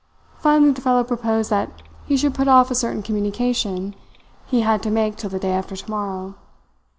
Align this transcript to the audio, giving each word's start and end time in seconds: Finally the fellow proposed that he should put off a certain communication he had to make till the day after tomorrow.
Finally 0.39 0.71
the 0.71 0.81
fellow 0.81 1.03
proposed 1.03 1.51
that 1.51 1.69
he 2.07 2.17
should 2.17 2.33
put 2.33 2.47
off 2.47 2.71
a 2.71 2.73
certain 2.73 3.03
communication 3.03 3.93
he 4.47 4.61
had 4.61 4.81
to 4.81 4.89
make 4.89 5.15
till 5.15 5.29
the 5.29 5.37
day 5.37 5.51
after 5.51 5.75
tomorrow. 5.75 6.33